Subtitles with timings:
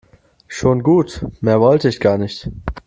[0.47, 2.49] Schon gut, mehr wollte ich gar nicht.